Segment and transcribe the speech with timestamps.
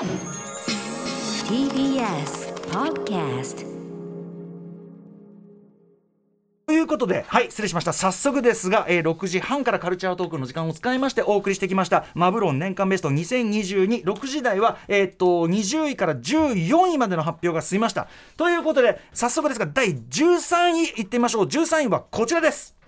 [0.00, 0.08] TBS
[2.70, 3.66] Podcast
[6.66, 7.92] ということで、はい、失礼しました。
[7.92, 18.08] 早速ですが、えー、6時半からカルチャートークの時間を使いましてお送りしてきました、マブロン年間ベスト2022、6時台は、えーっと、20位から14位までの発表が済みました。
[18.38, 21.44] ということで、早速ですが、第13位いってみましょう。
[21.44, 22.79] 13位はこちらです。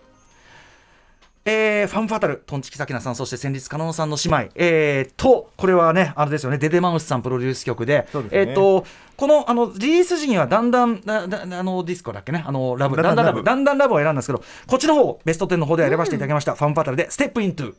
[1.44, 8.28] えー、ファンファタル、トンチキサキナさん、そして戦慄カノンさんの姉妹、えー、と、これはね、あれですよね、デデマウスさんプロデュース曲で、ですね。
[8.30, 8.86] えー、と、
[9.16, 17.74] このあのリリース時にはだんだんだだあのディスコだっけね、あのラブ、だんだんラブ、だんだんラブを選んだんですけど、こっちの方、ベスト10の方では選ばせていただきました、ファムファタールで、 Step Into。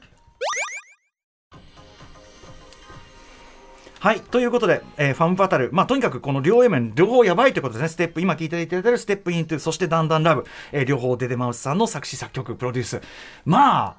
[4.03, 13.01] はいということで、えーファムファタール、まあ、とにかくこの両 A 面、両方やばいということですね、ステップ、今聞いていただいてる Step Into、そしてだんだんラブ、えー両方デデマウスさんの作詞、作曲、プロデュース、
[13.45, 13.95] まあ、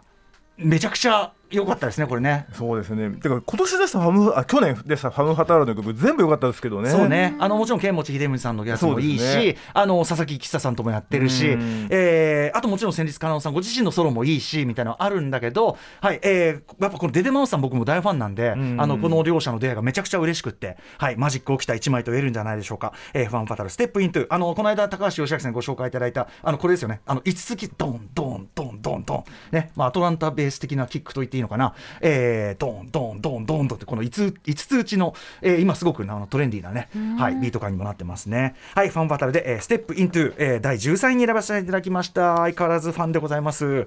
[0.58, 2.46] めちゃくちゃ良かったですね、これね。
[2.52, 3.10] そうですね。
[3.10, 6.90] てか今年でしたファムあ去年でしたファムファタールの曲全部良かったですけどね。
[6.90, 9.56] そうね、あのもちろん剣持秀文さんのやつもいいし、ね。
[9.72, 18.80] あの佐々木吉太さんともやってるしうん、えーあともちろん戦慄かなおさんご自身のソロもいいしみたいなのあるんだけど、はいえーやっぱこのデデマウスさん僕も大ファンなんで、ん。
[18.80, 24.20] あのこの両者の出会いがめちゃくちゃ嬉しくって、はい、マジック起きた1枚と言えるんじゃないでしょうか、えーファンファタルステップイント。
[24.20, 27.00] ゥあのこの間高橋義明さんにご紹介いただいたあのこれですよね。
[27.06, 29.24] あの5つきドンドンドンドンドン。
[29.52, 38.56] ね、まあ、アトランタベース的なキックと言っていいのかな、えー、ドンドンドンドンドンってこの 5, 5つ打ちの、えー今すごくあのトレンディーなね、はい、ビート感にもなってますね。
[38.74, 42.38] はいファンファタルで、えーステップイントゥ、えー第13位に選ばせていただきました。
[42.38, 43.86] 相変わらずファンでございます。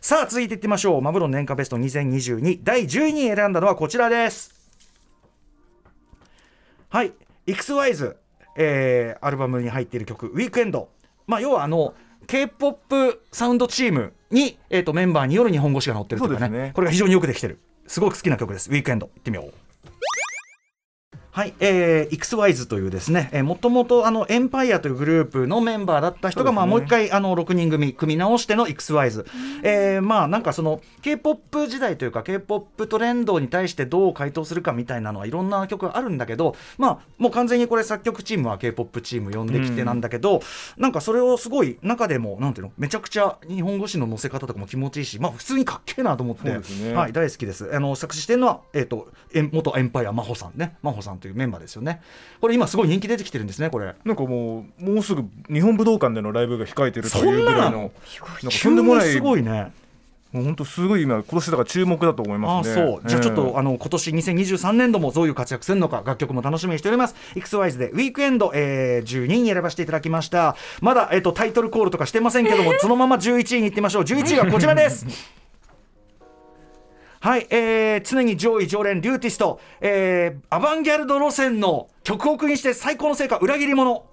[0.00, 1.02] さあ続いていってみましょう。
[1.02, 4.54] マブロン年間ベスト2022第10位に選んだのはこちらです。
[6.88, 7.12] はい
[7.46, 8.16] XWISE、
[8.56, 10.88] えーアルバムに入っている曲「ウィークエンド」
[11.26, 11.94] まあ要はあの
[12.26, 16.72] K-POP サウンドチームに、えー、とメンバーによる日本語詞が載ってるとかねね。
[16.74, 17.58] これが非常によくできてる。
[17.86, 19.52] すごく好きな曲です「ウィークエンド」いってみよう
[21.34, 26.54] はい、えー、XWISE というですね、えー、もともとあのエンパイアというグループのメンバーだった人が、ね。
[26.54, 29.26] まあもう一回あの6人組組み直しての XWISE、
[29.64, 40.40] えー、まあなんかその K-POP 時代というか K-POP トレンドに対してどう回答するかみたいなのはいろんな曲があるんだけど、まあもう完全にこれ作曲チームは K-POP チーム呼んできてなんだけど、
[40.76, 46.94] なんかそれをすごい中でもなんていうのめちゃくちゃ日本語詞の載せ方とかも気持ちいいし、まあ普通にかっけえなと思って、ね。
[46.94, 47.74] はい大好きです。
[47.74, 52.02] あの作詞してるのはえっ、とえ元エンパイア真帆さんね、真帆さんというメンバーですよね。
[52.38, 53.94] これ今すごい人気出てきてるんですねこれ。
[54.04, 57.84] なんかもうもうすぐ日本武道館でのライブが控えてるというぐらいなの？
[57.84, 57.94] んか
[58.62, 59.72] とんでもないすごいね。
[60.32, 62.74] もう本当すごい今今年だから注目だと思いああますね。
[62.74, 75.06] そうじゃあちょっと、ええあの今年2023年度もどういう活躍するのか楽曲も楽しみにしております XWISE でウィークエンド、えー、12位に選ばせていただきましたまだ、えっとタイトルコールとかしてませんけども そのまま11位に行ってみましょう11位はこちらです
[77.24, 84.04] はい、えー、常に上位常連リューティスト、えー、アバンギャルド路線の曲を区にして最高の成果裏切り者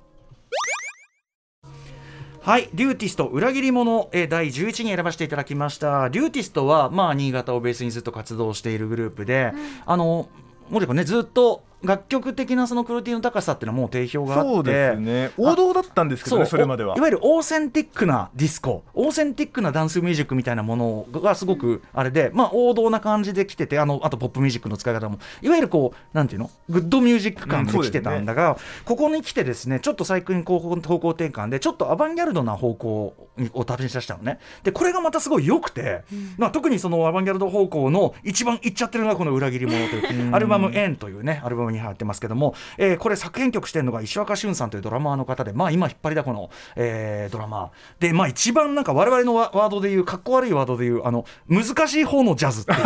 [2.40, 6.08] はい、 RYUTist裏切り者、えー第11位に選ばせていただきました。
[6.08, 9.52] RYUTistは、まあ、新潟をベースにずっと活動しているグループで、
[9.86, 10.30] あの、
[10.70, 15.32] もうね、ずっと楽曲的なそのクオリティの高さっていうのはもう定評があって、そうですね。
[15.38, 16.94] 王道だったんですけどねそれまでは。
[16.94, 18.84] おいわゆるオーセンティックなディスコ。
[18.94, 25.20] オーセンティックなダンスミュージックみたいなものがすごくあれで、まあ、王道な感じで来ててあのあとポップミュージックの使い方も。
[25.42, 26.52] いわゆるこうなんていうの？
[26.70, 33.16] グッドミュージック感で来てたんだが、ここに来てですねちょっと最近こう方向転換でちょっとアバンギャルドな方向
[33.54, 34.40] を旅に出したのね。
[34.64, 36.04] でこれがまたすごい良くて、
[36.38, 47.70] まあ、特にそのアバンギャルド方向の一番いっちゃってるのがこの「裏切り者」というアルバム「円というねアルバムに入ってますけども、えーこれ作編曲してるのが石若俊さんというドラマーの方でまあ今引っ張りだこの、えードラマー。
[48.00, 52.82] でまあ一番なんか我々のワワードで言うかっこ悪いワードで言うあの難しい方のジャズっていう。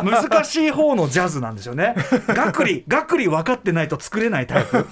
[0.04, 1.94] 難しい方のジャズなんですよね。
[2.28, 4.86] がくりがくり分かってないと作れないタイプ。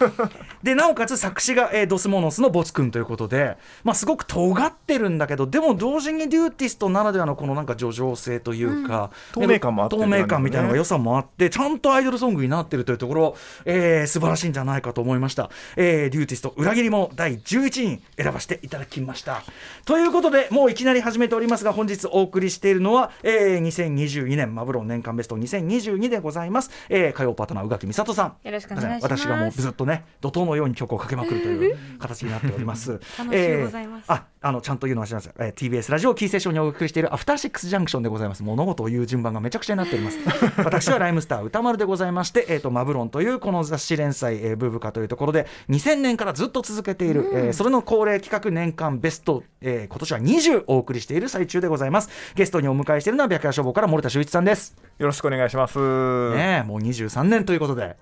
[0.62, 13.36] でなおかつ作詞が、えー Dos Monosの没君ということで、まあ、すごく尖ってるんだけどでも同時に RYUTist ならではのこのなんか叙情性というか、透明感もあって透明感みたいなのが良さもあってちゃんとアイドルソングになってるというところ、
[13.66, 19.42] えー素晴らしいんじゃないかと思いました、えー RYUTist裏切り者第11位選ばせていただきました
[19.84, 38.42] ということでもういきなり始めておりますが本日お送りしているのは、えー2022年マブロン年間ベスト2022でございます、えー火曜パートナー宇垣美里さんよろしくお願いします私がもうずっとね怒涛のように曲をかけまくるという形になっております楽しゅうございますえーああのちゃんと言うのは知ります、えー、TBS ラジオキーセッションにお送りしているアフターシックスジャンクションでございます。
[38.42, 40.18] 物事を言う順番がめちゃくちゃになっております。
[40.58, 52.10] 私はライムスター歌丸でございまして、えー、とマブロンというこの雑誌連載、えー、ブーブカというところで2000年からずっと続けている、えーそれの恒例企画年間ベスト、えー今年は20お送りしている最中でございます。
[52.34, 54.76] ゲストにお迎えしているのは白夜消防から森田修一さんです。
[54.98, 55.78] よろしくお願いします。
[55.78, 57.96] ねえもう23年ということで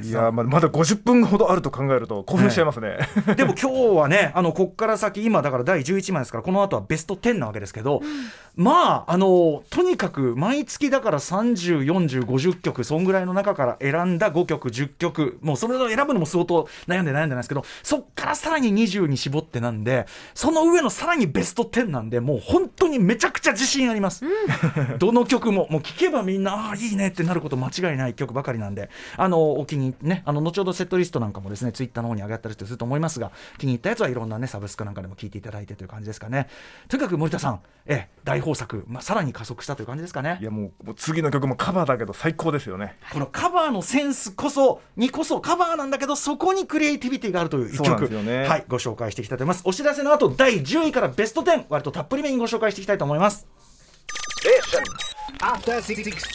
[0.00, 2.98] いやまだまだ50分ほどあると考えると興奮しちゃいますね。
[3.36, 8.00] でも今日はね、あのこっから先、今だから第11枚ですから、この後はベスト10なわけですけど、
[8.54, 24.24] まあ、あのとにかく毎月だから30、40、50曲、そんぐらいの中から選んだ5曲、10曲、もうそれを選ぶのも相当悩んで悩んでないんですけど、そっからさらに20に絞ってなんで、その上のさらにベスト10なんで、もう本当にめちゃくちゃ自信あります。
[24.98, 36.48] どの曲も、もう聴けばみんな、ああ、いいねってなること間違いない曲ばかりなんで、あのお気に入りね、あの後ほどセットリストなんかもですね、ツイッターの方に上がったりすると思いますが、気に入ったやつはいろんなね、サブスクなんかでも聴いていただいてという感じですかね。
[36.88, 40.44] とにかく森田さん、え大豊作、まあ、さらに加速したという感じですかねい。
[40.44, 42.96] やもうもう次の曲もカバーだけど最高ですよね。
[43.12, 53.46] このカバーのセンスこそにこそカバーなんだけどそこにクリエイティビティがあるという一曲ですよねはいご紹介していきたいと思いますお知らせの後第10位からベスト10割とたっぷりめにご紹介していきたいと思います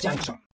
[0.02, 0.47] Junction.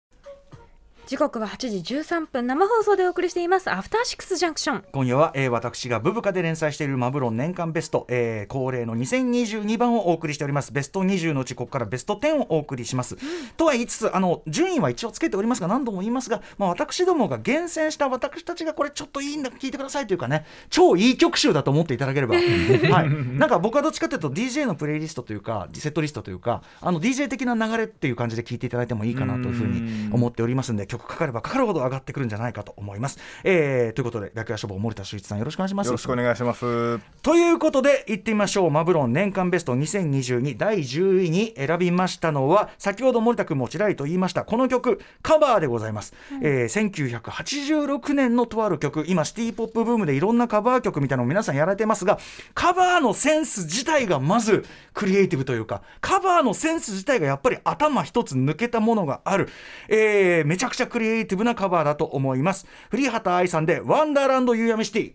[1.13, 4.83] 時刻は8時13分生放送でお送りしていますアフターシックスジャンクション。
[4.93, 10.73] 今夜は、えー私がブブカで連載しているマブロン年間ベスト、えー恒例の2022番をお送りしております。
[10.73, 13.15] ベスト20のうちここからベスト10をお送りします、
[13.57, 22.33] とは言いつつあの順位は一応つけておりますが何度も言いますが、まあ、私どもが厳選した私たちがこれちょっといいんだ聞いてくださいというかね超いい曲集だと思っていただければ、
[22.89, 35.87] はい、なんか僕はどっちかというと DJ のプレイリストというかセットリストというかあの DJ 的な流れっていう感じで聞いていただいてもいいかなというふうに思っておりますんで曲かかればかかるほど上がってくるんじゃないかと思います、えーということで白夜処方森田修一さんよろしくお願いします。
[35.87, 36.99] よろしくお願いします。
[37.21, 38.71] ということで行ってみましょう。
[38.71, 52.19] マブロン年間ベスト2022第10位に選びましたのは先ほど森田君もちらりと言いましたこの曲カバーでございます、えー1986年のとある曲今シティポップブームでいろんなカバー曲みたいなのを皆さんやられてますが
[52.53, 59.49] カバーのセンス自体がまずクリエイティブというかカバーのセンス自体がやっぱり頭一つ抜けたものがある、
[59.89, 62.65] えーめちゃくちゃクリエイティブなカバーだと思います。
[62.89, 65.13] 栗畑愛さんで「ワンダーランド夕闇シティ」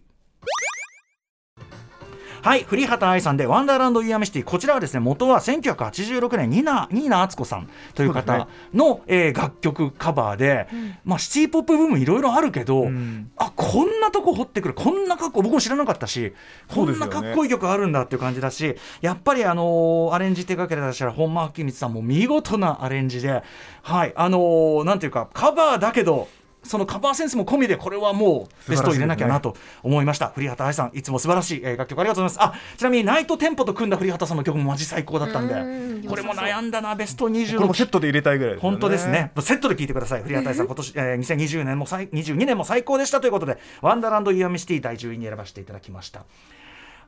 [2.49, 10.67] はい、栗畑愛さんでワンダーランドユーアミシティこちらはですね元は1986年ニーナニーナ敦子さんという方の、えー楽曲カバーで、
[11.05, 13.31] まあシティポップブームいろいろあるけど、ん。
[13.37, 14.75] あこんなとこ掘ってくる。
[14.75, 16.33] こんな格好僕も知らなかったし
[16.69, 23.43] こんなかっこいい曲あるんだっていう感じだしやっぱりあのーアレンジ手掛けてらっしゃる本間明光さんも見事なアレンジで
[23.83, 26.29] はいあのーなんていうかカバーだけど
[26.63, 38.61] そのカバーセンスも込みでこれはもうベストを入れなきゃなと思いました栗畑愛さんいつも素晴らしい、えー楽曲ありがとうございますあちなみにナイトテンポと組んだ栗畑さんの曲もマジ最高だったんうんでこれも悩んだなベスト20これもセットで入れたいぐらいね。
[38.61, 39.33] 本当ですね。
[39.41, 40.23] セットで聞いてください。
[40.23, 46.25] 古谷愛さん、今年、えー、2020年も最22年も最高でしたということで、ワンダーランドイヤミシティ第10位に選ばせていただきました。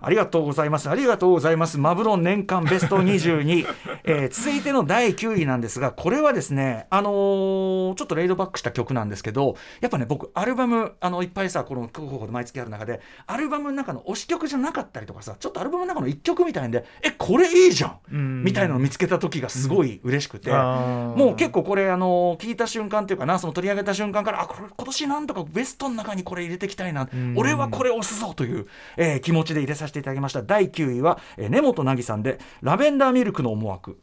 [0.02, 0.88] ありがとうございます。
[0.88, 1.78] ありがとうございます。
[1.78, 3.66] マブロン年間ベスト22。
[4.04, 28.66] えー続いての第9位なんですが、これはですね、あのーちょっとレイドバックした曲なんですけど、やっぱね、僕、アルバム、あの、いっぱいさ、この候補で毎月ある中で、アルバムの中の推し曲じゃなかったりとかさ、ちょっとアルバムの中の1曲みたいんで、え、これいいじゃんうんみたいなのを見つけた時がすごい嬉しくて、あーもう結構これあの聞いた瞬間というかなその取り上げた瞬間からあこれ今年なんとかベストの中にこれ入れていきたいな、ん俺はこれ押すぞという、
[28.96, 30.42] えー気持ちで入れさせていただきました。
[30.42, 33.98] 第9位は、えー根本凪さんで「ラベンダーミルクの思惑」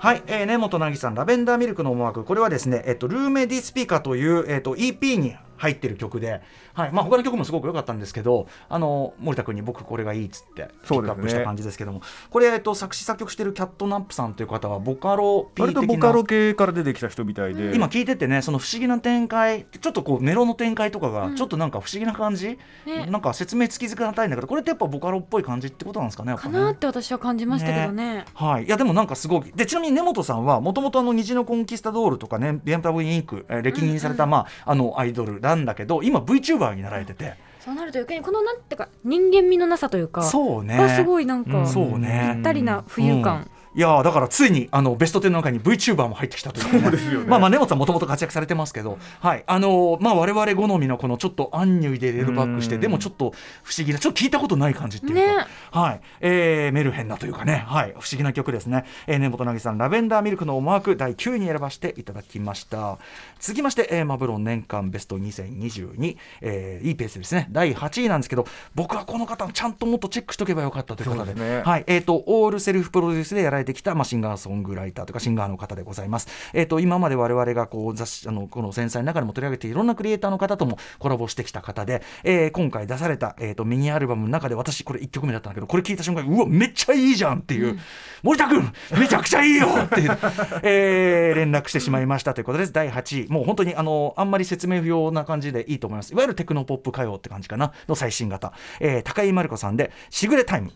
[0.00, 6.40] はい、えー、根本凪さん、ラベンダーミルクの思惑、これはですね、えっと、ルーメディスピカという、えっと、EP に入ってる曲で、
[6.72, 12.00] はい、まあ、他の曲もすごく良かったんですけど、あの、森田君に僕これがいいっつって、ピックアップした感じですけども、
[12.30, 17.74] これ、えっと、作詞作曲してるキャットナップさんという方は、ボカロ P 割と的なボカロ系から出てきた人みたいで。
[17.74, 23.06] 今聞いててねその不思議な展開ちょっとこうメロの展開とかがちょっとなんか不思議な感じ、ね。
[23.10, 26.54] なんか説明つきづかないんだけどこれってやっぱボカロっぽい感じってことなんですかねやっぱね。
[26.54, 28.24] かなって私は感じましたけどね。
[28.34, 37.34] はい、いやでもなんかすごいでちなみに根本さんはもともと虹のコンキスタドールとかねビエンタブインク、えー歴任された、まあ、あのアイドルなんだけど今 VTuber になられてて。
[37.60, 40.78] そうなると余計にこのなんていうか人間味のなさというかそうね。
[40.78, 41.66] がすごいなんか、うん。
[41.66, 42.32] そうね。
[42.34, 47.26] ぴったりな浮遊感、いやーだからついにあのベスト10の中に VTuber も入ってきたという、ね、そうですよね。
[47.26, 49.44] まあまあ根本さんもともと活躍されてますけど、はい。
[49.46, 52.80] あのーまあ我々好みのこのちょっとアンニュイでレールバックしてうん。
[52.80, 55.46] でもちょっと不思議なちょっと聞いたことない感じっていうか、ね。
[55.70, 62.98] はい、えーメルヘンなというかね、はい、不思議な曲ですね、えー、根本凪さんラベンダーミルクの思惑第9位に選ばせていただきました。
[63.38, 67.46] 続きまして、えーマブロン年間ベスト2022、えーいいペースですね。
[67.52, 71.62] 第8位なんですけど僕はこの方ちゃんともっとチェックしとけばよかったということでね。
[71.64, 71.84] はい。
[71.86, 87.78] えー、とオールセルフプロデュースでやられてきた、まあ、シンガーソングライターとかシンガーの方でございます、えー、と今まで我々がこう雑誌あのこの繊細の中でも取り上げていろんなクリエイターの方ともコラボしてきた方で、えー今回出された、えー、とミニアルバムの中で私これ1曲目だったんだけどこれ聞いた瞬間うわめっちゃいいじゃんっていう、
[88.22, 90.18] 森田君めちゃくちゃいいよっていう、
[90.62, 92.72] えー連絡してしまいましたということです。
[92.72, 96.12] 第8位もう本当にあのあんまり説明不要な感じでいいと思います。
[96.12, 97.72] いわゆるテクノポップ歌謡って感じかな。
[97.88, 100.72] の最新型、えー高井真理子さんで「しぐれタイム」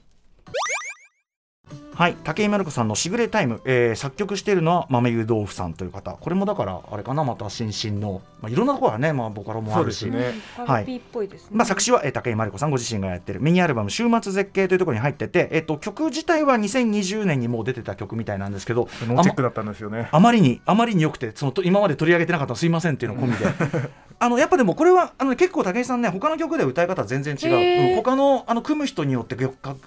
[1.94, 6.12] はい、武井真理子さんの「しぐれタイム」えー作曲しているのは豆湯豆腐さんという方。
[6.12, 10.40] これもだからあれかなまた新進の、まあ、いろんなところはね、まあ、ボカロもあるし、そうですね。
[10.66, 10.84] はい。
[10.84, 11.48] パーっぽいですね。
[11.52, 13.40] まあ、作詞は、えー、武井真理子さんご自身がやってる。
[13.40, 20.08] ミニアルバム「週末絶景」というところに入ってて、えっと曲自体は2020年にもう出てた曲みたいなんですけどノーチェックだったんですよね。
[20.10, 23.46] あまりにあまりに良くてそのと今まで取り上げてなかったのすいませんっていうの込みで
[24.24, 29.36] あのやっぱでもこれはあの結構武井さんね他の曲で歌い方全然違う、うん他のあの組む人によって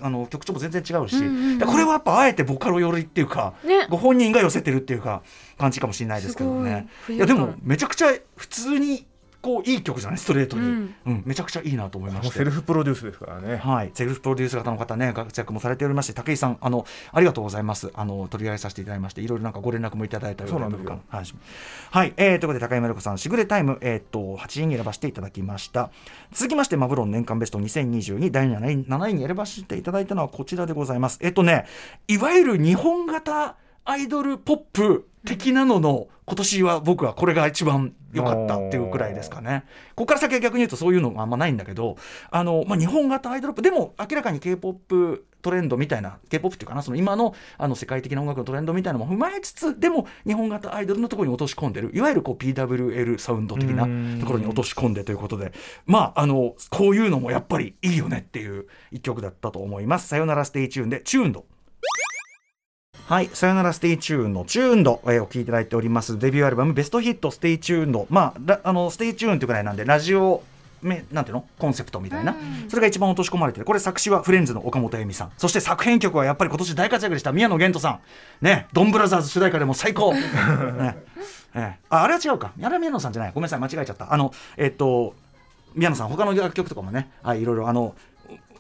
[0.02, 3.88] あの曲調も全然違うし、うんうんこれはやっぱあえてボカロ寄りっていうか、ね。
[3.90, 5.24] ご本人が寄せてるっていうか
[5.58, 6.88] 感じかもしれないですけどね。
[7.10, 7.14] い。
[7.14, 9.06] いやでもめちゃくちゃ普通に
[9.48, 10.18] こういい曲じゃない？
[10.20, 11.14] ストレートに、ううん。
[11.14, 13.56] んめちゃくちゃいいなと思いましセルフプロデュースですからね。
[13.56, 17.90] はい、セルフプロデュース型の方ね、活躍もされておりまして、武井さん、あの、ありがとうございます。
[17.94, 21.26] あの、取り上げさせていただきまして、いろいろなんかご連絡もいただいたよそうな部分はい、
[21.92, 25.92] はい、えーということで、高井真理子さん、しぐれタイム、えーっと、8位に選ばせていただきました。
[26.34, 31.20] 続きまして、マブロン年間ベスト2022、第7位 ,7 位に選ばせていただいたのはこちらでございます。
[31.22, 31.66] えっとね、
[32.08, 33.56] いわゆる日本型
[33.90, 39.64] アイドルポップ的なのの、今年は僕はこれが一番良かったっていうくらいですかね。
[39.96, 41.96] ここから先は逆に言うとそういうのがあんまないんだけど、
[42.30, 53.88] あの、まあ、日本型アイドルポップ、でも明らかに K-POP トレンドみたいな、K-POP っていうかな、その今のあの世界的な音楽のトレンドみたいなのも踏まえつつ、でも日本型アイドルのところに落とし込んでる、いわゆるこう PWL サウンド的な
[54.20, 55.54] ところに落とし込んでということで、
[55.86, 60.10] まあ、あの、こういうのもやっぱりいいよねっていう一曲だったと思います。
[60.10, 61.46] さよならステイチューンで、 Tuned。
[63.08, 66.20] はい、さよならステイチューンの Tuned、えーお聴きいただいております。
[66.20, 70.44] デビューアルバム Best Hit Stay Tuned まあラあのステイチューンっていうくらいなんでラジオ
[70.82, 71.48] めなんていうの？
[71.58, 72.36] コンセプトみたいな、
[72.68, 73.66] それが一番落とし込まれてる。
[73.66, 75.32] これ作詞はフレンズの岡本恵美さん。
[75.38, 78.00] そして作編曲はやっぱり今年大活躍でした宮野弦士さん。
[78.46, 80.22] ねドンブラザーズ主題歌でも最高、 ね
[81.56, 81.80] ええ。
[81.90, 82.52] ああれは違うか。
[82.62, 83.32] あれは宮野さんじゃない。
[83.34, 84.14] ごめんなさい間違えちゃった。
[84.14, 85.16] あのえっと
[85.76, 87.10] 宮野さん他の楽曲とかもね。
[87.24, 87.96] はいいろいろあの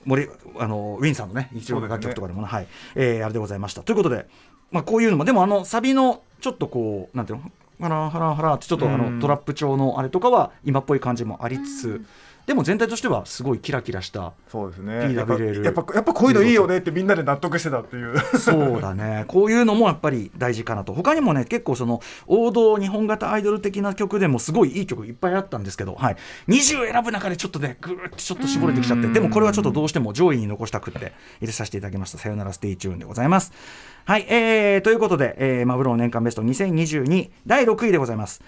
[0.07, 3.83] 森あのウィンさんのね一応楽曲とかでもねはい、えーあれでございました。
[3.83, 4.25] ということで
[4.71, 7.51] まあこういうのもでもあのサビのちょっとこうなんていうの？
[7.79, 9.15] ハラハラハラってちょっとあうん。
[9.17, 12.05] のトラップ調のあれとかは今っぽい感じもありつつ、
[12.47, 14.93] でも全体としてはすごいキラキラしたそうですね。
[14.93, 18.17] PWL やっぱやっぱこういうのいいよねってみんなで納得してたっていう。
[18.39, 19.25] そうだね。
[19.29, 20.93] こういうのもやっぱり大事かなと。
[20.93, 26.15] 他にもね結構その王道日本型アイドル的な曲でもすごいいい曲いっぱいあったんですけど、はい、
[26.47, 31.11] 20選ぶ中でちょっとねぐーってちょっと絞れてきちゃってでもこれはちょっとどうしても上位に残したくって
[31.41, 32.17] 入れさせていただきました。
[32.17, 33.51] さよならステイチューンでございます。
[34.07, 38.41] はい、えー、ということで、えー、マブロン年間ベスト2022第6位でございます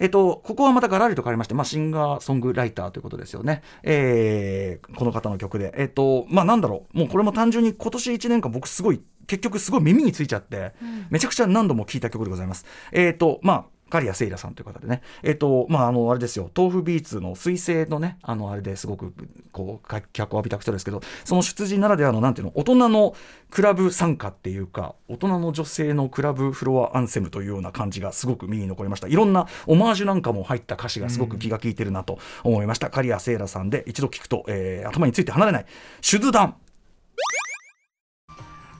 [0.00, 3.62] えっと、ここはまたガラリと変わりまして、まあ、シンガーソングライターということですよね。
[3.82, 5.72] えーこの方の曲で。
[5.76, 6.98] えっと、まあ、なんだろう。
[6.98, 10.72] もうこれも単純に今年1年間僕すごい、結局すごい耳についちゃって、
[11.10, 12.64] めちゃくちゃ何度も聴いた曲でございます。
[12.92, 19.12] えっと、まあ、刈谷セイラさんという方でね、えっ、と、まあ、あの、あれですよ、豆腐ビーツの彗星のね、あの、あれですごく、
[19.52, 23.14] こう、脚を浴びた人ですけど、その出自ならではの、なんていうの、大人の
[23.50, 29.08] クラブ参加っていうか、大人の女性のクラブフロアアンセムというような感じがすごく耳に残りました。
[29.08, 32.90] いろんなオマージュなんかも入った歌詞がすごく気が利いてるなと思いました。
[32.90, 35.64] 刈谷セイラさんで、一度聞くと、えー頭について離れない、
[36.00, 36.56] 手術弾。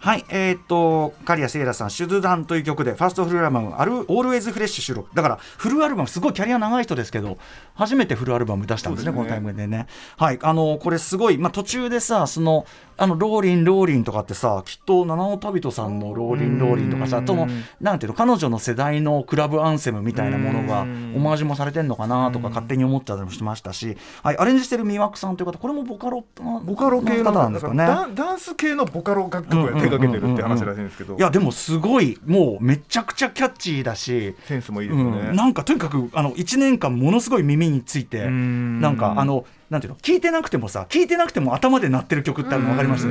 [0.02, 5.14] はい、えーっと、刈谷セイラさん、シュドゥダンという曲で、ファーストフルアルバム、アルオールウェイズフレッシュ収録。
[5.14, 7.36] だから、フルアルバム、すごいキャリア長い人ですけど、
[7.74, 9.88] 初めてフルアルバム出したんですね、すねこのタイミングでね。
[10.16, 12.64] はい、あの、これすごい、まあ、途中でさ、その、
[13.00, 17.26] あの、ローリン、ローリンとかってさ、きっと、七尾旅人さんのローリン、ローリンとかさ、うん。
[17.26, 17.48] その、
[17.80, 21.14] なんていうの、彼女の世代のクラブアンセムみたいなものが、うん。
[21.16, 26.24] オマージュもされてんのかなとか、勝手に思っちゃったりもしましたし、はい、アレンジしてるミワクさんという方、これもボカロ、
[26.64, 27.86] ボカロ系の方なんですかね。
[28.14, 31.16] ダンス系のボカロ楽曲を手掛けてるって話らしいんですけど。
[31.16, 38.80] いやでもすごいもうめちゃくちゃキャッチーだし、センスもいいですよね、うん、なんかとにかくあの1年間ものすごい耳についてうん。
[38.80, 43.06] なんかあのなんていうの聞いてなくてもさ聞いてなくても頭で鳴ってる曲ってあるの分かります？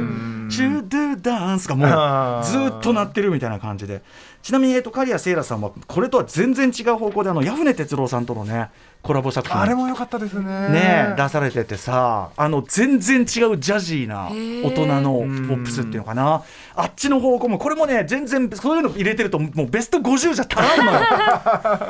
[0.50, 4.02] うんシュードゥダンスがもうずっと鳴ってるみたいな感じで。
[4.42, 8.70] ちなみに、えっと、刈谷聖羅さんはこれとは全然違う方向であの矢船哲郎さんとのね
[9.02, 10.44] コラボ作品あれも良かったですね。
[10.70, 15.14] ね出されててさあの全然違うジャジーな大人の
[15.48, 16.44] ポップスっていうのかな。
[16.76, 21.00] あっちの方向もこれもね全然そういうの入れてるともうベスト50じゃ足らんのよ。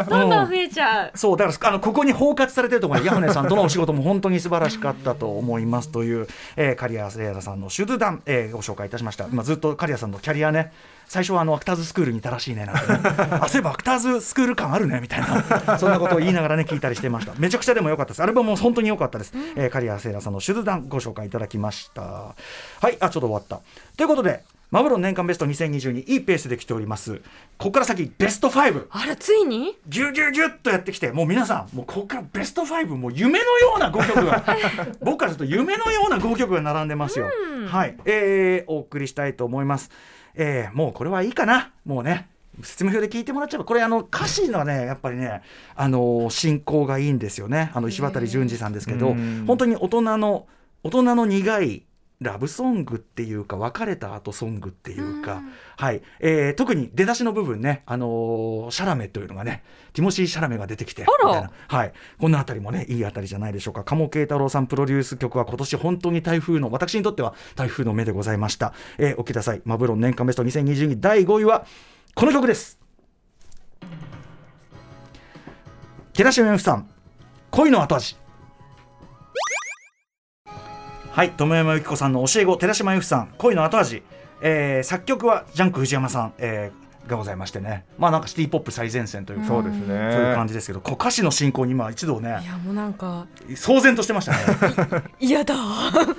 [0.09, 1.11] どんどん増えちゃう。
[1.15, 10.71] そうだからあのここに包括されてるところ矢船さんとのお仕事も本当に素晴らしかったと思いますという、えー、刈谷聖羅さんの手術団、えー、ご紹介いたしました、まあ、ずっと刈谷さんのキャリアね
[11.07, 12.99] 最初はあのアクターズスクールにいたらしいねなんてね。
[13.41, 17.33] あそういえばアクターズスクール感あるねみたいな そんなことを言いながらね聞いたりしてました。
[17.37, 18.23] めちゃくちゃでも良かったです。
[18.23, 22.01] アルバムも本当に良かったです、えー、刈谷聖羅さんの手術団ご紹介いただきました。
[22.01, 22.35] は
[22.89, 22.97] い。
[22.99, 23.59] あちょっと終わった。
[23.97, 27.21] ということでマブロン年間ベスト2022いいペースで来ております。
[27.57, 29.75] ここから先ベスト5あらついに？
[29.87, 34.45] ギュギュギュッとやってきてもう皆さんもうここからベスト5もう夢のような5曲が
[35.01, 37.31] 僕からすると夢のような5曲が並んでますよ、
[37.67, 39.89] はい、えー、お送りしたいと思います、
[40.35, 41.71] えー、もうこれはいいかな。
[41.83, 42.29] もうね
[42.61, 45.41] 説明表で聞いてもらっちゃえばこれあの歌詞のねやっぱりね
[45.75, 47.71] あのー進行がいいんですよね。
[47.73, 49.45] あの石渡淳二さんですけどうん。
[49.47, 50.45] 本当に大人の
[50.83, 51.83] 大人の苦い
[52.21, 55.41] ラブソングっていうか別れた後ソングっていうか、
[55.77, 56.01] はい。
[56.19, 63.85] えー特に出だしの部分ね、あのーシャラメというのがねティモシー・シャラメが出てきてはい、こんなあたりもねいいあたりじゃないでしょうか。
[63.85, 69.61] 鴨慶太郎さんプロデュース曲は今年本当に台風の私にとっては台風の目でございました、えーお聞きください。
[69.63, 71.65] マブロン年間ベスト2022第5位は
[72.15, 72.79] この曲です。
[76.11, 76.89] 寺島由布さん
[77.51, 78.17] 恋の後味
[81.19, 84.03] はい友山由紀子さんの教え子寺島由布さん恋の後味、
[84.41, 87.85] えー作曲はジャンク藤山さん、えーがございましてね。
[87.97, 89.87] まあなんかシティ・ポップ最前線というか、そうですね。
[90.13, 95.03] そういう感じですけど歌詞の進行に今一度ねいやもうなんか騒然としてましたね。
[95.19, 95.55] 嫌だ。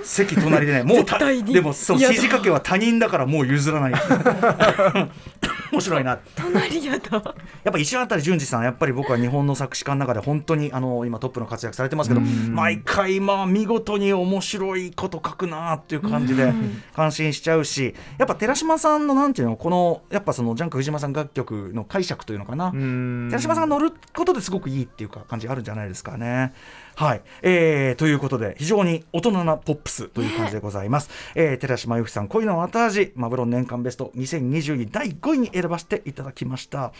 [0.03, 2.13] 席隣でねもうたでもそう嫌だ。
[2.13, 3.93] 肘掛けは他人だからもう譲らない
[5.71, 6.19] 面白いな。
[6.35, 7.35] 隣嫌だ。
[7.63, 12.53] やっぱ石渡淳二さんやっぱり僕は日本の作詞家の中で本当にあの今トップの活躍されてますけどうん。
[12.53, 16.51] 毎回まあ見事に面白いこと書くなっていう感じで
[16.93, 22.71] 感心しちゃうしやっぱ寺島さんのなんていうのこのやっぱそのジャンク藤島さん楽曲の解釈というのかな。
[22.73, 23.27] うん。
[23.29, 26.53] 寺島さんが乗ることですごくいいっていうか感じあるんじゃないですかね。
[26.95, 31.09] はい、えー、ということで非常に大人なポップスという感じでございます。
[31.35, 36.91] えー、寺島由布さん恋の後味マブロン年間ベスト2022第5位に選ばせていただきました。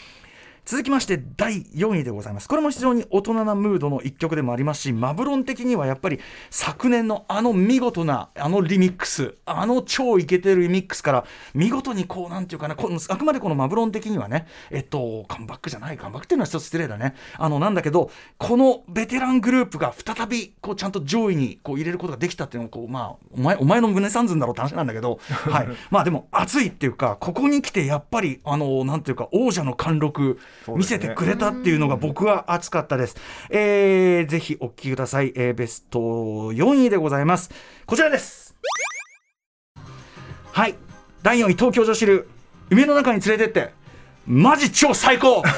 [0.63, 2.47] 続きまして第4位でございます。
[2.47, 17.15] これも非常に大人なムードの一曲でもありますしマブロン的にはやっぱり昨年のあの見事なあのリミックスあの超イケてるリミックスから見事にこうなんていうかなこのあくまでこのマブロン的にはねえっとカムバックじゃないカムバックっていうのは一つ失礼だね。
[17.37, 25.67] あのなんだけどこのベテラングループが再びこうちゃんと上位にこう入れることができたっていうのをこうまあお前お前の胸三寸だろうって話なんだけどはい。
[25.89, 30.39] まあでも熱いっていうかここに来てやっぱりあのなんていうか王者の貫禄
[30.75, 33.15] 見せてくれたっていうのが僕は熱かったです。
[33.49, 37.51] えー、ぜひお聞きください、えーベスト4位でございます。
[37.85, 38.55] こちらです。
[40.51, 40.75] はい。
[41.23, 42.27] 第4位、東京女子流。
[42.69, 43.73] 夢の中に連れてって。
[44.25, 45.41] マジ超最高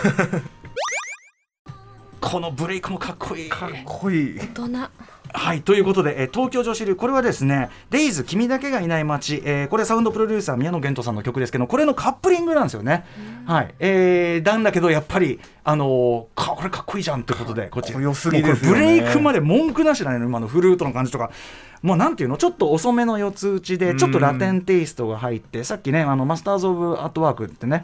[2.21, 3.49] このブレイクもかっこいい。
[3.49, 4.89] かっこいい大人。
[5.35, 13.03] はいということで、えー東京女子流これはですね「デイズ君だけがいない街」えーこれサウンドプロデューサー宮野源人さんの曲ですけどこれのカップリングなんですよね。
[13.45, 18.79] はいえー、なんだけどやっぱり、あのーかこれかっこいいじゃんってことでこっちすぎですよね。
[18.79, 21.31] ブレイクまで文句なしだね今のフルートの感じとか。
[21.81, 22.37] もうなんていうの？
[22.37, 27.83] ちょっと遅めの四つ打ちでちょっとラテンテイストが入ってさっきねあのマスターズ・オブ・アートワークってね、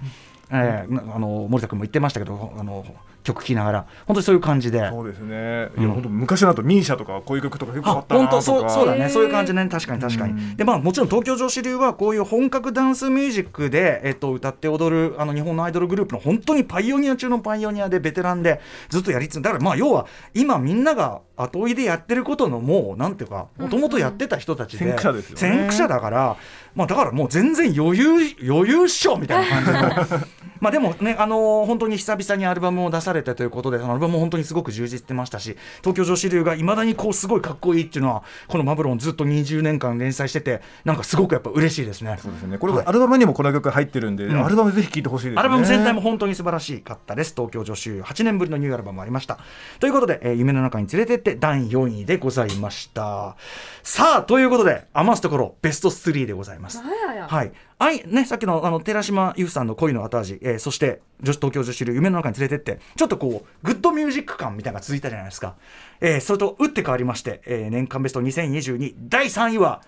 [0.50, 2.86] えーなあの森田君も言ってましたけどあの
[3.30, 4.90] 曲聴きながら本当にそういう感じで。
[4.90, 5.84] そうですね、うん。
[5.84, 8.32] いや本当昔だとミーシャとかこういう曲とか結構ああったなとか。
[8.32, 9.10] 本当そうそうだね。
[9.10, 9.68] そういう感じね。
[9.70, 26.38] 確かに確かに、うんでまあもちろん東京女子流はこういう本格ダンスミュージックで、えっと、歌って踊るあの日本のアイドルグループの本当にパイオニア中のパイオニアでベテランでずっとやり続けだからまあ要は今みんなが後追いでやってることのもうなんていうかもともとやってた人たちで、先駆者ですよね先駆者だから
[26.76, 29.72] まあだからもう全然余裕余裕っしょみたいな感じ
[30.18, 30.20] の
[30.60, 42.18] まあでもねあのー本当に久々にアルバムを出されてということであのアルバムも本当にすごく充実してましたし東京女子流がいまだにこうすごいかっこいいっていうのはこの「マブロン」ずっと20年間連載しててなんかすごくやっぱ嬉しいですね。
[42.22, 47.34] そうですねこれ、はいアルバムにもこの曲入ってるんで、うんアルバムぜひ聴いてほしいですねアルバム全体も本当に素晴らしかったです。
[47.36, 49.38] 東京女子流8年ぶりのニューアルバムもありました。
[49.80, 53.36] ということで、えー夢の中に連れてって第4位でございました。
[53.84, 56.80] さあ、ということで、余すところベスト3でございます。
[57.28, 65.56] はい、愛ねさっきのあの寺島由布さんの恋の後味、えーそして女子東京女子流夢の中に連れてってちょっとこうグッドミュージック感みたいなのが続いたじゃないですか、
[66.02, 69.82] えーそれと打って変わりまして、えー年間ベスト2022第3位は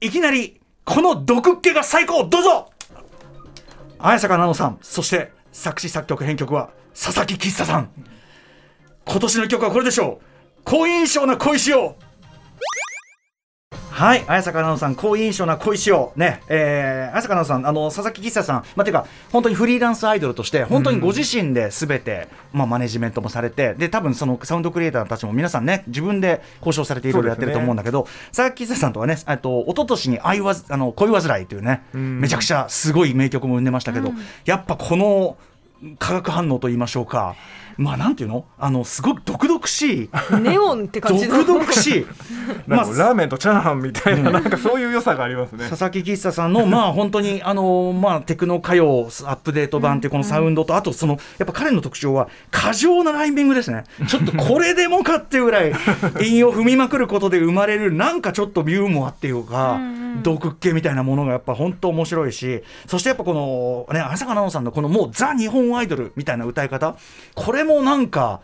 [0.00, 2.70] いきなりこの毒っ気が最高どうぞ!
[3.98, 7.90] 綾坂奈々さんそして作詞作曲編曲は佐々木喫茶さん。
[9.06, 10.33] 今年の曲はこれでしょう
[10.64, 12.04] 好印象な恋しよう。
[13.90, 16.18] はい、綾坂奈々さん、好印象な恋しよう。
[16.18, 32.20] ね、えー、綾坂奈々さん、あの、佐々木喫茶さん、まあ、ていうか、本当にフリーランスアイドルとして、本当にご自身で全て、まあ、マネジメントもされて、で、多分そのサウンドクリエイターたちも皆さんね、自分で交渉されていろいろやってると思うんだけど、佐々木喫茶さんとはね、えっと、一昨年に愛わず、あの、恋煩いというね、ん。
[32.20, 34.12] めちゃくちゃすごい名曲も生んでましたけど、
[34.46, 35.36] やっぱこの、
[35.98, 37.36] 化学反応と言いましょうか。
[37.76, 38.46] まあ、なんていうの？
[38.58, 40.10] あの、すごく毒々しい。
[40.40, 41.44] ネオンって感じの。
[41.44, 42.06] 毒々しい。
[42.66, 45.68] なんかラーメンとチャーハンみたいな、なんかそういう良さがありますね。
[45.68, 53.84] 佐々木喫茶さんのまあ本当にあのまあテクノ歌謡アップデート版っていうこのサウンドとあとそのやっぱ彼の特徴は過剰なライミングですね。
[54.06, 55.72] ちょっとこれでもかっていうぐらい
[56.20, 59.80] 韻を踏みまくることで生まれるなんかちょっとユーモアっていうか
[60.22, 66.96] 毒っ気みたいなものがやっぱ本当面白いしそしてやっぱこのね浅香奈緒さんのこのもうザ日本アイドルみたいな歌い方
[67.34, 68.40] これもなんか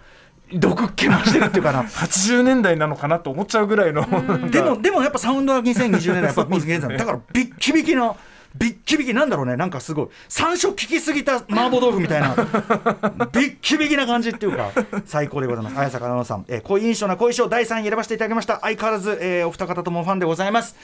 [0.52, 1.85] 毒っ気増してるっていうかな。
[1.85, 4.02] 80年代なのかなと思っちゃうぐらいの。
[4.50, 8.14] でも、でもやっぱサウンドは2020年代、やっぱ現在、だからビッキビキな、
[8.56, 12.35] ビッキビキなんだろうね、なんかすごい、山椒効きすぎた麻婆豆腐みたいな、
[13.33, 14.70] ビッキビキな感じっていうか、
[15.06, 15.78] 最高でございます。
[15.78, 18.59] 綾坂奈々さん、えー、恋印象な恋印象第3位選ばせていただきました。
[18.61, 20.74] 相変わらず、えーお二方ともファンでございます。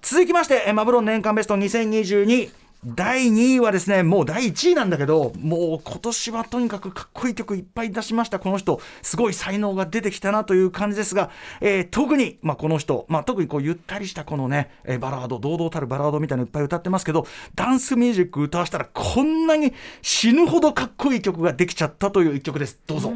[0.00, 2.50] 続きまして、えーマブロン年間ベスト2022。
[2.84, 22.80] 第2位はですね、もう第1位なんだけど、もう今年はとにかくかっこいい曲いっぱい出しました、この人、すごい才能が出てきたなという感じですが、えー特に、まあ、この人、まあ、特にこうゆったりしたこのね、えーバラード、堂々たるバラードみたいなのいっぱい歌ってますけど、ダンスミュージック歌わせたら、こんなに死ぬほどかっこいい曲ができちゃったという一曲です。
[22.88, 23.12] どうぞ。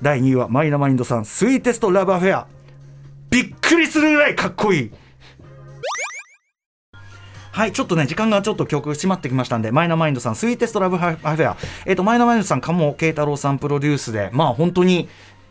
[0.00, 2.46] 第2位はマイナマインドさん、 Sweetest Love Affair。
[3.28, 4.90] びっくりするぐらいかっこいい。
[7.56, 11.56] はい、ちょっとね、時間がちょっと曲締まってきましたんで、マイナマインドさん、 Sweetest Love Affair。
[11.86, 15.08] えっ、と、マイナマインドさん、加茂啓太郎さんプロデュースで、まあ本当に、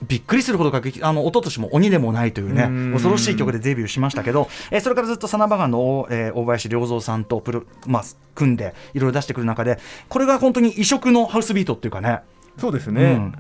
[0.08, 2.92] びっくりするほどかけあの一昨年も鬼でもないというねん。
[2.94, 8.04] 恐ろしい曲でデビューしましたけど、えーそれからずっとサナバガンの、えー大林亮三さんとプロ、まあ、
[8.36, 12.20] 組んでいろいろ出してくる中でこれが本当に異色のハウスビートっていうかね、
[12.60, 13.36] そうですね、うん、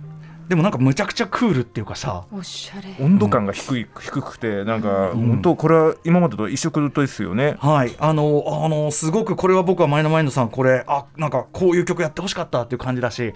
[0.47, 13.33] でもなんかむちゃくちゃクールっていうかさおしゃれ温度感が低い、低くてなんか、本当これは今までと異色ですよねはい、あの、あの、すごくこれは僕はマイナマインドさん、これ、あ、なんかこういう曲やってほしかったっていう感じだし。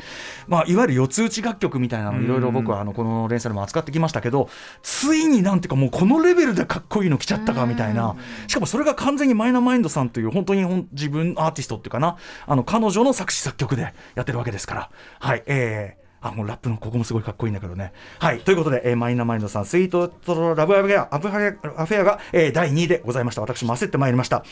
[0.47, 4.49] まあ、いわゆる四つ打ち楽曲みたいなの、いろいろ僕は、あの、この連載でも扱ってきましたけど。
[4.81, 8.15] ついになんていうか、もうこのレベルでかっこいいの来ちゃったかみたいな。
[8.47, 12.17] しかも、それが完全にマイナマインドさんという、本当に自分アーティストっていうかな。
[12.45, 14.89] あの、彼女の作詞作曲でやってるわけですから。
[15.19, 17.93] はい、えーあ、もうラップのここもすごいかっこいいんだけどね。
[18.19, 18.39] はい。
[18.39, 23.41] ということで、えーマイナマインドさん、 Sweetest Love Affair、Affair、Affair が、えー第2位でございました。
[23.41, 24.43] 私も焦ってまいりました。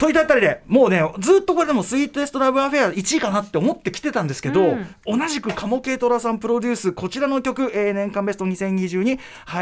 [0.00, 9.18] といったあたりでもうねずっとこれでも Sweetest Love Affair 1位かなって思ってきてたんですけど、同じく加茂啓太郎さんプロデュースこちらの曲、えー年間ベスト2020に栄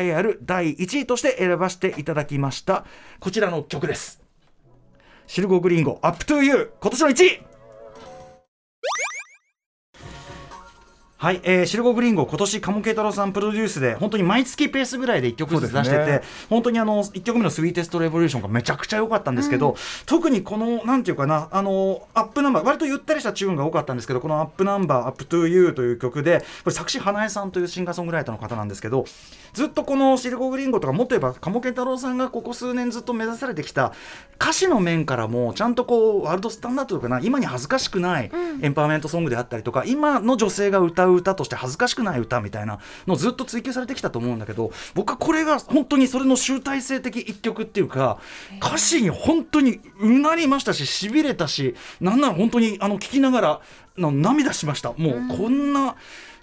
[0.06, 2.84] えある第1位として選ばせていただきました
[3.18, 4.22] こちらの曲です
[5.26, 7.47] シルゴグリンゴ Up to You 今年の1位
[11.20, 19.76] はい、えー、シルゴグリンゴ今年加茂啓太郎さんプロデュースで本当に毎月ペースぐらいで1曲ずつ出してて、ね本当にあの1曲目の「スイーテストレボリューション」がめちゃくちゃ良かったんですけど、
[20.06, 29.04] 特にこのなんていうかなあのアップナンバー割とゆったりしたチューンが多かったんですけどこの「アップナンバーアップトゥーユー」という曲でこれ作詞花江さんというシンガーソングライターの方なんですけど
[29.54, 33.92] ずっとこのシルゴグリンゴとかもっと言えばカモケン太郎さんがここ数年ずっと目指されてきた
[34.40, 38.30] 歌詞の面からもちゃんとこうワールドスタンダードというかな今に恥ずかしくない
[38.62, 48.18] エンパワーメントソングであったりとか、今の女性が歌う歌として恥ずかしくない歌みたいなのをずっと追求されてきたと思うんだけど僕はこれが本当にそれの集大成的一曲っていうか
[48.60, 53.60] 歌詞に本当にうなりましたししびれたしなんなら本当にあの聞きながら
[53.96, 55.96] の涙しましたもうこんな。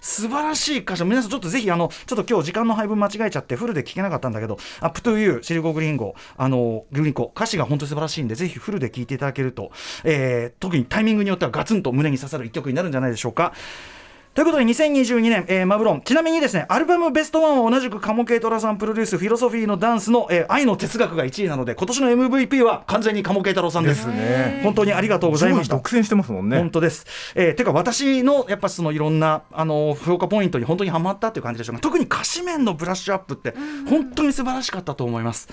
[0.06, 9.72] 素晴らしい歌詞皆さんちょっとぜひあのちょっと今日時間の配分間違えちゃってフルで聞けなかったんだけど「Up to you シルゴグリンゴ」あのグリンコ歌詞が本当に素晴らしいんでぜひフルで聞いていただけると、
[10.04, 13.52] えー特にタイミングによってはガツンと胸に刺さる一曲になるんじゃないでしょうか。
[14.36, 16.02] ということで2022年、えーマブロン。
[16.02, 24.60] ちなみにですねアルバムベストワンは同じくカモケイタロウさんプロデュースフィロソフィーのダンスの、えー愛の哲学が1位なので今年の MVP は完全にカモケイタロウさんでですね。
[24.62, 25.76] 本当にありがとうございました。
[25.76, 26.58] 独占してますもんね。
[26.58, 27.06] 本当です。
[27.34, 33.54] えー、てか私のやっぱそのいろんなあの評価ポイントに本当にはまったっていう感じでしょうが特に歌詞面のブラッシュアップって
[33.88, 35.48] 本当に素晴らしかったと思います。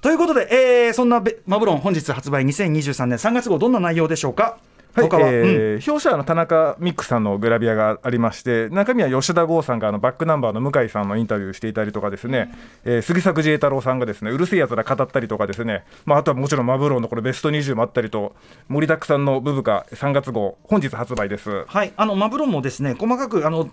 [0.00, 0.48] ということで、
[0.86, 4.56] えーそんなベマブロン本日発売2023年3月号どんな内容でしょうか？
[4.94, 5.34] はい、他は、うん。
[5.34, 12.52] えー表紙はあの田中ミックさんのグラビアがありまして中身は吉田剛さんがあのバックナンバーの向井さんのインタビューしていたりとかですね、
[12.84, 18.34] えー杉作慈英太郎さんがですねうるせえやつら語ったりとかですね、まあ、あとはもちろんマブロンのこれベスト20もあったりと
[18.68, 21.64] 盛りだくさんのブブカ3月号本日発売です。
[21.66, 23.70] はい、あのマブロンもですね細かくあの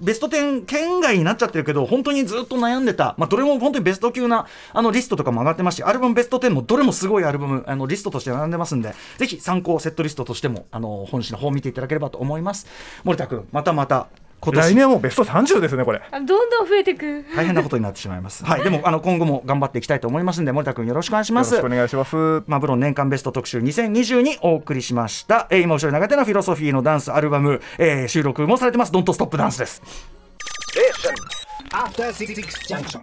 [0.00, 12.66] ベスト10圏外になっちゃってるけど本当にずっと悩んでた、まあ、どれも本当にベスト級なあのリストとかも上がってますしアルバムベスト10もどれもすごいアルバムあのリストとして並んでますんでぜひ参考セットリストとしてもあの本誌の方を見ていただければと思います。
[13.04, 14.08] 森田君またまた
[14.52, 14.76] 来年。
[14.76, 16.02] 年はもうベスト30ですねこれ。
[16.10, 17.24] あどんどん増えていく。
[17.34, 18.44] 大変なことになってしまいます。
[18.44, 18.62] はい。
[18.62, 21.54] でもあの今後も頑張っていきたいと思いますんで森田君よろしくお願いします。
[21.54, 22.16] よろしくお願いします。
[22.46, 29.82] マブロン年間ベスト特集2022お送りしました、えー今後ろに流れてのフィロソフィーのダンスアルバム、えー収録もされてます「ドントストップダンスです
[32.68, 33.00] Junction.